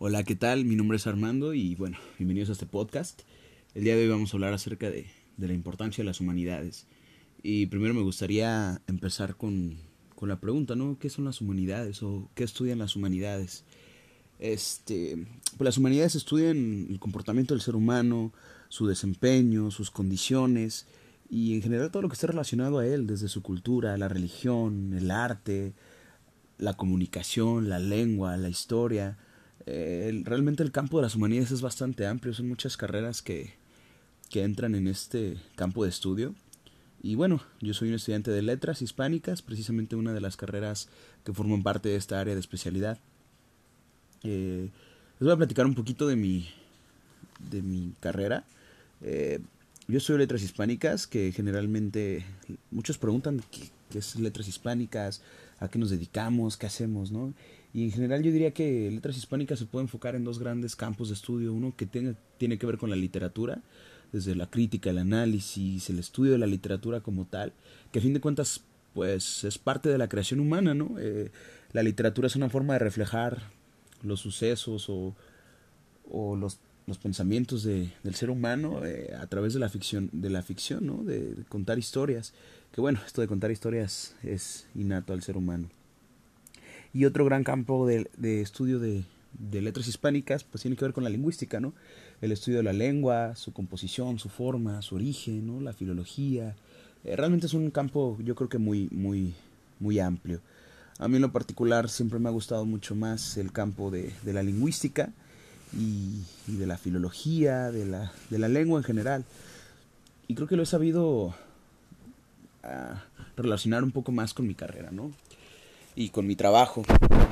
[0.00, 0.64] Hola, ¿qué tal?
[0.64, 3.22] Mi nombre es Armando y bueno, bienvenidos a este podcast.
[3.74, 6.88] El día de hoy vamos a hablar acerca de, de la importancia de las humanidades.
[7.44, 9.76] Y primero me gustaría empezar con,
[10.16, 10.98] con, la pregunta, ¿no?
[10.98, 13.62] ¿Qué son las humanidades o qué estudian las humanidades?
[14.40, 18.32] Este, pues las humanidades estudian el comportamiento del ser humano,
[18.70, 20.88] su desempeño, sus condiciones
[21.30, 24.92] y en general todo lo que esté relacionado a él, desde su cultura, la religión,
[24.92, 25.72] el arte,
[26.58, 29.18] la comunicación, la lengua, la historia,
[29.66, 33.54] eh, realmente el campo de las humanidades es bastante amplio, son muchas carreras que,
[34.30, 36.34] que entran en este campo de estudio.
[37.02, 40.88] Y bueno, yo soy un estudiante de letras hispánicas, precisamente una de las carreras
[41.22, 42.98] que forman parte de esta área de especialidad.
[44.22, 44.70] Eh,
[45.18, 46.48] les voy a platicar un poquito de mi,
[47.50, 48.44] de mi carrera.
[49.02, 49.40] Eh,
[49.86, 52.24] yo estudio letras hispánicas, que generalmente
[52.70, 55.20] muchos preguntan qué, qué, es letras hispánicas,
[55.60, 57.34] a qué nos dedicamos, qué hacemos, ¿no?
[57.74, 61.08] Y en general yo diría que letras hispánicas se puede enfocar en dos grandes campos
[61.08, 61.52] de estudio.
[61.52, 63.62] Uno que tiene, tiene que ver con la literatura,
[64.12, 67.52] desde la crítica, el análisis, el estudio de la literatura como tal,
[67.90, 68.62] que a fin de cuentas
[68.94, 70.94] pues es parte de la creación humana, ¿no?
[71.00, 71.32] Eh,
[71.72, 73.42] la literatura es una forma de reflejar
[74.04, 75.16] los sucesos o,
[76.08, 80.30] o los, los pensamientos de, del ser humano eh, a través de la ficción, de
[80.30, 81.02] la ficción, ¿no?
[81.02, 82.34] De, de contar historias.
[82.70, 85.68] Que bueno, esto de contar historias es innato al ser humano.
[86.94, 89.04] Y otro gran campo de, de estudio de,
[89.38, 91.74] de, letras hispánicas, pues tiene que ver con la lingüística, ¿no?
[92.22, 95.60] El estudio de la lengua, su composición, su forma, su origen, ¿no?
[95.60, 96.54] La filología.
[97.04, 99.34] Eh, realmente es un campo, yo creo que muy, muy,
[99.80, 100.40] muy amplio.
[100.98, 104.32] A mí en lo particular siempre me ha gustado mucho más el campo de, de
[104.32, 105.10] la lingüística
[105.76, 109.24] y, y, de la filología, de la, de la lengua en general.
[110.28, 111.34] Y creo que lo he sabido uh,
[113.36, 115.10] relacionar un poco más con mi carrera, ¿no?
[115.94, 116.82] Y con mi trabajo.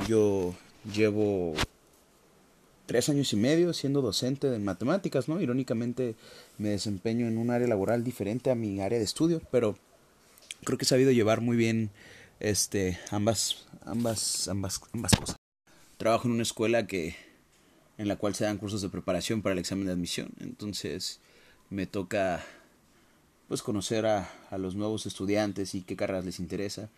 [0.07, 0.53] Yo
[0.93, 1.53] llevo
[2.85, 5.41] tres años y medio siendo docente de matemáticas, ¿no?
[5.41, 6.15] Irónicamente
[6.57, 9.77] me desempeño en un área laboral diferente a mi área de estudio, pero
[10.63, 11.89] creo que he sabido llevar muy bien
[12.39, 15.35] este ambas ambas ambas ambas cosas.
[15.97, 17.15] Trabajo en una escuela que
[17.97, 21.19] en la cual se dan cursos de preparación para el examen de admisión, entonces
[21.69, 22.43] me toca
[23.47, 26.89] pues conocer a, a los nuevos estudiantes y qué carreras les interesa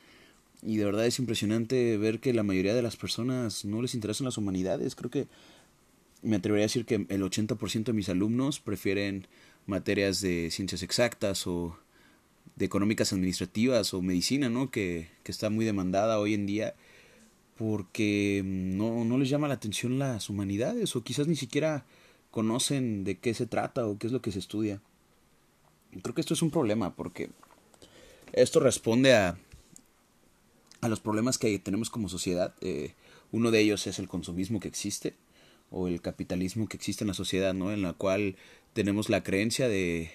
[0.62, 4.26] y de verdad es impresionante ver que la mayoría de las personas no les interesan
[4.26, 4.96] las humanidades.
[4.96, 5.28] Creo que
[6.22, 9.28] me atrevería a decir que el 80% de mis alumnos prefieren
[9.68, 11.78] materias de ciencias exactas o
[12.56, 14.72] de económicas administrativas o medicina, ¿no?
[14.72, 16.76] Que, que está muy demandada hoy en día
[17.58, 21.86] porque no, no les llama la atención las humanidades o quizás ni siquiera
[22.32, 24.82] conocen de qué se trata o qué es lo que se estudia.
[26.02, 27.30] Creo que esto es un problema porque
[28.34, 29.38] esto responde a
[30.86, 32.54] a los problemas que tenemos como sociedad.
[32.62, 32.94] Eh,
[33.32, 35.16] uno de ellos es el consumismo que existe
[35.72, 37.72] o el capitalismo que existe en la sociedad, ¿no?
[37.72, 38.36] En la cual
[38.74, 40.12] tenemos la creencia de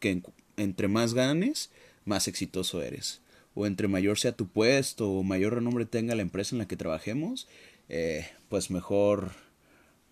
[0.00, 0.22] que
[0.56, 1.70] entre más ganes,
[2.04, 3.20] más exitoso eres.
[3.54, 6.76] O entre mayor sea tu puesto o mayor renombre tenga la empresa en la que
[6.76, 7.48] trabajemos,
[7.88, 9.32] eh, pues mejor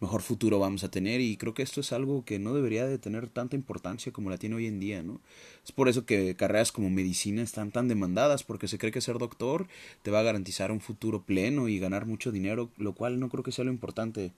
[0.01, 2.99] mejor futuro vamos a tener y creo que esto es algo que no debería de
[2.99, 5.21] tener tanta importancia como la tiene hoy en día, ¿no?
[5.65, 9.19] Es por eso que carreras como medicina están tan demandadas porque se cree que ser
[9.19, 9.69] doctor
[10.03, 13.45] te va a garantizar un futuro pleno y ganar mucho dinero, lo cual no creo
[13.45, 14.33] que sea lo importante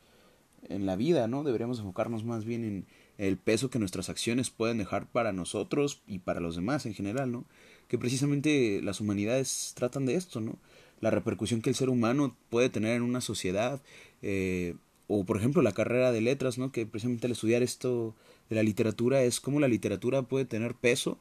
[0.69, 1.43] en la vida, ¿no?
[1.43, 2.87] Deberíamos enfocarnos más bien en
[3.19, 7.31] el peso que nuestras acciones pueden dejar para nosotros y para los demás en general,
[7.31, 7.45] ¿no?
[7.89, 10.59] Que precisamente las humanidades tratan de esto, ¿no?
[11.01, 13.81] La repercusión que el ser humano puede tener en una sociedad,
[14.23, 14.75] eh,
[15.15, 16.73] o por ejemplo la carrera de letras, ¿no?
[16.73, 18.15] Que precisamente al estudiar esto
[18.49, 21.19] de la literatura es cómo la literatura puede tener peso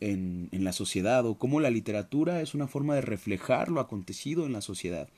[0.00, 4.44] en, en la sociedad o cómo la literatura es una forma de reflejar lo acontecido
[4.44, 5.08] en la sociedad.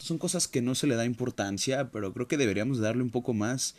[0.00, 3.32] Son cosas que no se le da importancia, pero creo que deberíamos darle un poco
[3.32, 3.76] más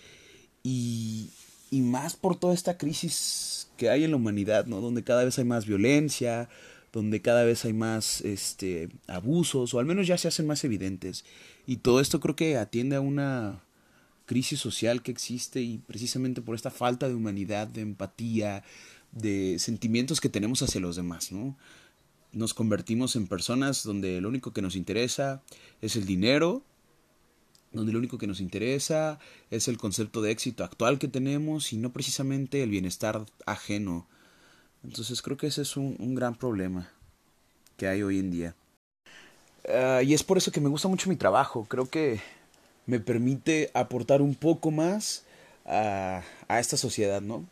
[0.64, 1.30] y,
[1.70, 4.80] y más por toda esta crisis que hay en la humanidad, ¿no?
[4.80, 6.48] Donde cada vez hay más violencia,
[6.98, 11.26] donde cada vez hay más este abusos o al menos ya se hacen más evidentes
[11.68, 13.62] y todo esto creo que atiende a una
[14.26, 18.64] crisis social que existe y precisamente por esta falta de humanidad, de empatía,
[19.12, 21.56] de sentimientos que tenemos hacia los demás, ¿no?
[22.34, 25.44] Nos convertimos en personas donde lo único que nos interesa
[25.82, 26.64] es el dinero,
[27.74, 29.20] donde lo único que nos interesa
[29.52, 34.08] es el concepto de éxito actual que tenemos y no precisamente el bienestar ajeno.
[34.88, 36.90] Entonces creo que ese es un, un gran problema
[37.76, 38.56] que hay hoy en día.
[39.66, 41.66] Uh, y es por eso que me gusta mucho mi trabajo.
[41.70, 42.22] Creo que
[42.86, 45.26] me permite aportar un poco más
[45.66, 47.46] a, a, esta sociedad, ¿no?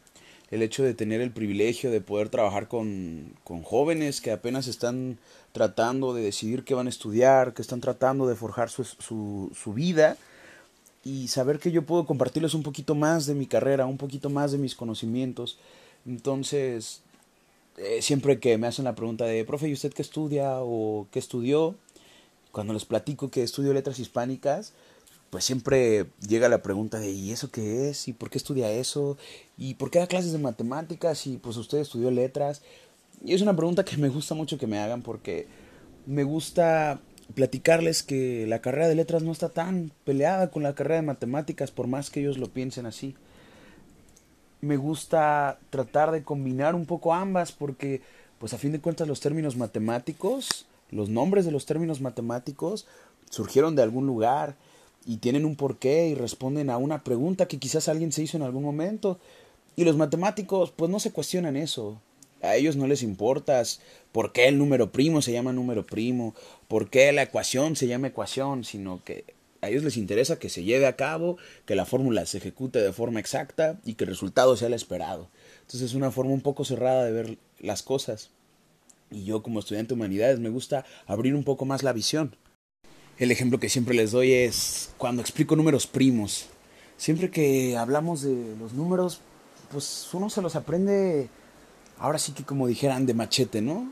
[0.50, 5.18] El hecho de tener el privilegio de poder trabajar con, con jóvenes que apenas están
[5.52, 9.74] tratando de decidir qué van a estudiar, que están tratando de forjar su, su, su
[9.74, 10.16] vida.
[11.04, 14.52] y saber que yo puedo compartirles un poquito más de mi carrera, un poquito más
[14.52, 15.60] de mis conocimientos.
[16.06, 17.02] Entonces,
[17.78, 21.20] eh, siempre que me hacen la pregunta de, profe, ¿y usted qué estudia o qué
[21.20, 21.76] estudió?
[22.52, 24.74] Cuando les platico que estudio letras hispánicas,
[25.30, 28.08] pues siempre llega la pregunta de ¿y eso qué es?
[28.08, 29.18] ¿y por qué estudia eso?
[29.58, 31.28] ¿y por qué da clases de matemáticas?
[31.28, 32.62] y pues usted estudió letras.
[33.24, 35.48] Y es una pregunta que me gusta mucho que me hagan porque
[36.06, 37.02] me gusta
[37.34, 41.72] platicarles que la carrera de letras no está tan peleada con la carrera de matemáticas
[41.72, 43.16] por más que ellos lo piensen así.
[44.66, 48.02] Me gusta tratar de combinar un poco ambas porque
[48.40, 52.88] pues a fin de cuentas los términos matemáticos, los nombres de los términos matemáticos
[53.30, 54.56] surgieron de algún lugar
[55.06, 58.44] y tienen un porqué y responden a una pregunta que quizás alguien se hizo en
[58.44, 59.20] algún momento.
[59.76, 62.02] Y los matemáticos pues no se cuestionan eso.
[62.42, 63.62] A ellos no les importa
[64.12, 66.34] por qué el número primo se llama número primo,
[66.68, 69.26] por qué la ecuación se llama ecuación, sino que
[69.66, 72.94] a ellos les interesa que se lleve a cabo, que la fórmula se ejecute de
[72.94, 75.30] forma exacta y que el resultado sea el esperado.
[75.62, 78.30] Entonces es una forma un poco cerrada de ver las cosas.
[79.12, 82.36] Y yo como estudiante de humanidades me gusta abrir un poco más la visión.
[83.18, 86.48] El ejemplo que siempre les doy es cuando explico números primos.
[86.98, 89.22] Siempre que hablamos de los números,
[89.72, 91.30] pues uno se los aprende,
[91.98, 93.92] ahora sí que como dijeran, de machete, ¿no?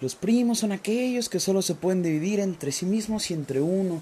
[0.00, 4.00] Los primos son aquellos que solo se pueden dividir entre sí mismos y entre uno.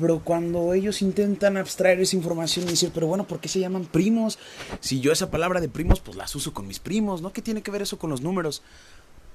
[0.00, 3.84] Pero cuando ellos intentan abstraer esa información y decir, pero bueno, ¿por qué se llaman
[3.84, 4.38] primos?
[4.80, 7.32] Si yo esa palabra de primos, pues las uso con mis primos, ¿no?
[7.32, 8.62] ¿Qué tiene que ver eso con los números?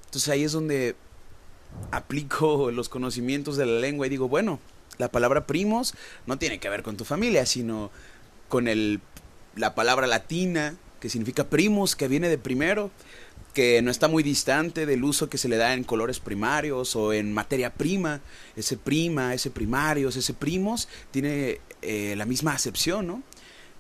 [0.06, 0.96] Entonces ahí es donde
[1.92, 4.60] aplico los conocimientos de la lengua y digo, bueno,
[4.98, 5.96] la palabra primos
[6.26, 7.92] no tiene que ver con tu familia, sino
[8.48, 9.02] con el,
[9.56, 12.90] la palabra latina que significa primus, que viene de primero,
[13.54, 17.14] que no está muy distante del uso que se le da en colores primarios o
[17.14, 18.22] en materia prima.
[18.56, 23.24] Ese prima, ese primarios, ese primos, tiene eh, la misma acepción, ¿no?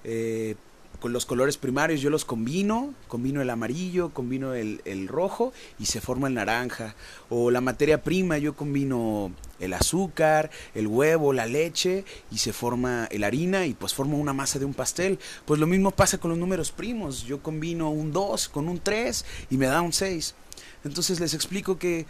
[0.04, 0.56] Eh,
[1.00, 5.88] con los colores primarios yo los combino, combino el amarillo, combino el, el, rojo y
[5.88, 6.96] se forma el naranja.
[7.30, 13.10] O la materia prima yo combino el azúcar, el huevo, la leche y se forma
[13.12, 15.20] la harina y pues formo una masa de un pastel.
[15.46, 17.24] Pues lo mismo pasa con los números primos.
[17.24, 20.36] Yo combino un 2 con un 3 y me da un 6.
[20.84, 22.06] Entonces les explico que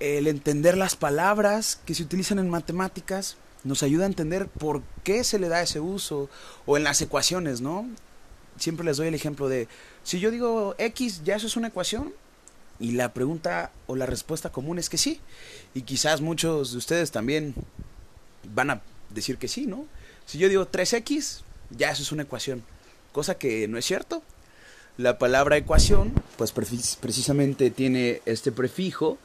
[0.00, 5.24] el entender las palabras que se utilizan en matemáticas nos ayuda a entender por qué
[5.24, 6.28] se le da ese uso
[6.66, 7.88] o en las ecuaciones, ¿no?
[8.58, 9.68] Siempre les doy el ejemplo de,
[10.04, 12.12] si yo digo X, ¿ya eso es una ecuación?
[12.78, 15.20] Y la pregunta o la respuesta común es que sí.
[15.74, 17.54] Y quizás muchos de ustedes también
[18.54, 19.86] van a decir que sí, ¿no?
[20.26, 21.40] Si yo digo 3X,
[21.70, 22.62] ya eso es una ecuación.
[23.12, 24.22] Cosa que no es cierto.
[24.96, 29.18] La palabra ecuación, pues precisamente tiene este prefijo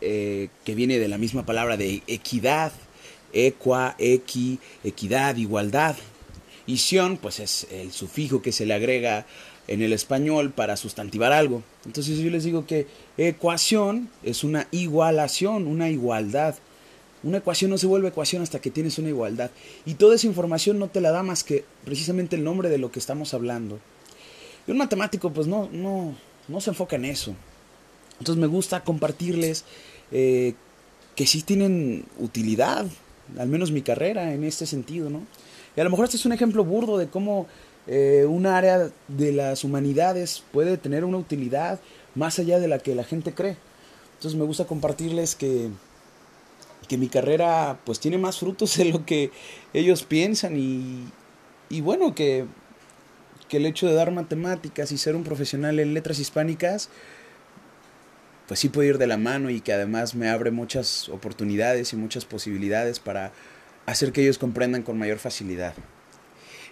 [0.00, 2.72] eh, que viene de la misma palabra de equidad,
[3.32, 5.96] equa, equi, equidad, igualdad.
[6.66, 9.26] Y sion, pues es el sufijo que se le agrega
[9.68, 11.62] en el español para sustantivar algo.
[11.86, 12.86] Entonces yo les digo que
[13.16, 16.56] ecuación es una igualación, una igualdad.
[17.22, 19.50] Una ecuación no se vuelve ecuación hasta que tienes una igualdad.
[19.84, 22.90] Y toda esa información no te la da más que precisamente el nombre de lo
[22.90, 23.78] que estamos hablando.
[24.66, 26.14] Y un matemático pues no, no,
[26.48, 27.34] no se enfoca en eso.
[28.18, 29.64] Entonces me gusta compartirles
[30.12, 30.54] eh,
[31.14, 32.86] que sí tienen utilidad
[33.36, 35.22] al menos mi carrera en este sentido, ¿no?
[35.76, 37.46] Y a lo mejor este es un ejemplo burdo de cómo
[37.86, 41.80] eh, un área de las humanidades puede tener una utilidad
[42.14, 43.56] más allá de la que la gente cree.
[44.14, 45.68] Entonces me gusta compartirles que,
[46.88, 49.30] que mi carrera pues tiene más frutos de lo que
[49.72, 51.04] ellos piensan y,
[51.68, 52.46] y bueno, que,
[53.48, 56.90] que el hecho de dar matemáticas y ser un profesional en letras hispánicas
[58.48, 61.96] pues sí puede ir de la mano y que además me abre muchas oportunidades y
[61.96, 63.30] muchas posibilidades para
[63.84, 65.74] hacer que ellos comprendan con mayor facilidad.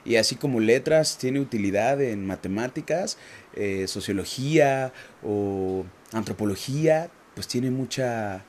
[0.04, 3.18] Y así como letras tiene utilidad en matemáticas,
[3.54, 4.92] eh, sociología
[5.22, 8.44] o antropología, pues tiene mucha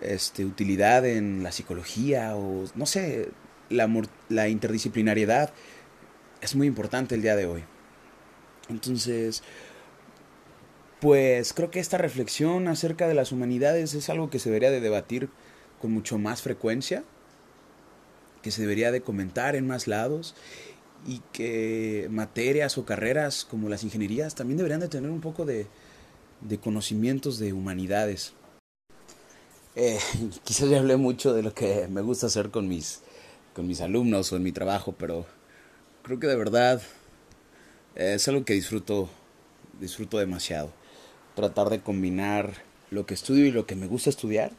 [0.00, 3.28] este, utilidad en la psicología o no sé,
[3.68, 3.88] la,
[4.28, 5.52] la interdisciplinariedad
[6.40, 7.64] es muy importante el día de hoy.
[8.68, 9.42] Entonces,
[11.00, 14.80] pues creo que esta reflexión acerca de las humanidades es algo que se debería de
[14.80, 15.28] debatir
[15.80, 17.04] con mucho más frecuencia,
[18.42, 20.34] que se debería de comentar en más lados
[21.06, 25.66] y que materias o carreras como las ingenierías también deberían de tener un poco de,
[26.40, 28.32] de conocimientos de humanidades.
[29.76, 30.00] Eh,
[30.44, 33.02] quizás ya hablé mucho de lo que me gusta hacer con mis,
[33.54, 35.26] con mis alumnos o en mi trabajo, pero
[36.02, 36.82] creo que de verdad
[37.94, 39.08] es algo que disfruto,
[39.80, 40.72] disfruto demasiado
[41.38, 42.52] tratar de combinar
[42.90, 44.50] lo que estudio y lo que me gusta estudiar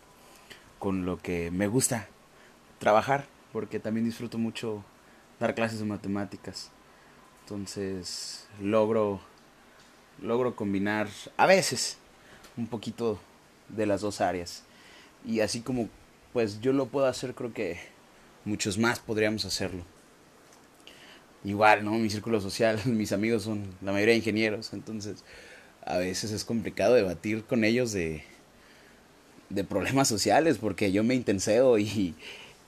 [0.79, 2.07] con lo que me gusta
[2.79, 3.25] trabajar.
[3.51, 4.85] porque también disfruto mucho
[5.41, 6.71] dar clases de matemáticas.
[7.41, 9.19] Entonces logro,
[10.21, 11.97] logro combinar a veces
[12.55, 13.19] un poquito
[13.67, 14.63] de las dos áreas.
[15.25, 15.89] Y así como
[16.31, 17.77] pues yo lo puedo hacer, creo que
[18.45, 19.83] muchos más podríamos hacerlo.
[21.43, 21.91] Igual, ¿no?
[21.91, 25.25] Mi círculo social, mis amigos son la mayoría ingenieros, entonces
[25.89, 28.23] a veces es complicado debatir con ellos de,
[29.49, 32.13] de problemas sociales porque yo me intenseo y,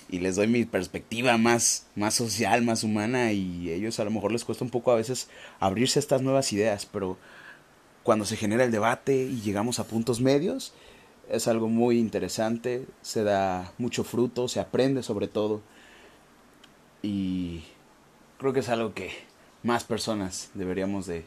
[0.09, 4.31] y les doy mi perspectiva más, más social, más humana y ellos a lo mejor
[4.31, 7.17] les cuesta un poco a veces abrirse a estas nuevas ideas, pero
[8.01, 10.73] cuando se genera el debate y llegamos a puntos medios,
[11.29, 15.61] es algo muy interesante, se da mucho fruto, se aprende sobre todo
[17.03, 17.63] y
[18.39, 19.11] creo que es algo que
[19.61, 21.23] más personas deberíamos de,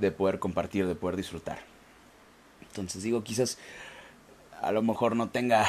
[0.00, 1.58] de poder compartir, de poder disfrutar.
[2.62, 3.58] Entonces digo, quizás
[4.60, 5.66] a lo mejor no tenga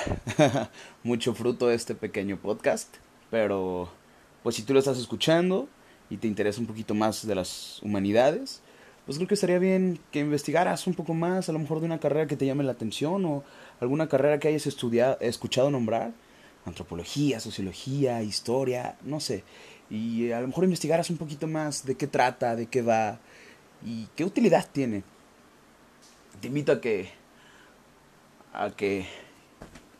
[1.03, 2.95] mucho fruto este pequeño podcast,
[3.29, 3.89] pero
[4.43, 5.67] pues si tú lo estás escuchando
[6.09, 8.61] y te interesa un poquito más de las humanidades,
[9.05, 11.99] pues creo que estaría bien que investigaras un poco más, a lo mejor de una
[11.99, 13.43] carrera que te llame la atención o
[13.79, 16.11] alguna carrera que hayas escuchado nombrar,
[16.65, 19.43] antropología, sociología, historia, no sé,
[19.89, 23.19] y a lo mejor investigaras un poquito más de qué trata, de qué va
[23.85, 25.03] y qué utilidad tiene.
[26.41, 27.09] Te invito a que
[28.53, 29.05] a que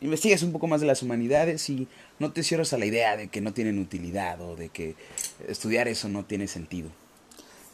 [0.00, 3.28] investigues un poco más de las humanidades y no te cierres a la idea de
[3.28, 4.96] que no tienen utilidad o de que
[5.46, 6.90] estudiar eso no tiene sentido.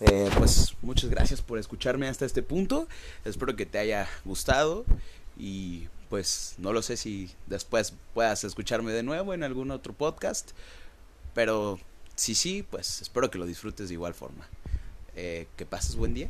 [0.01, 2.89] Eh, pues muchas gracias por escucharme hasta este punto.
[3.25, 4.85] Espero que te haya gustado
[5.39, 10.51] y pues no lo sé si después puedas escucharme de nuevo en algún otro podcast,
[11.35, 11.79] pero
[12.15, 14.49] si sí, pues espero que lo disfrutes de igual forma.
[15.17, 16.29] Eh, que pases buen día.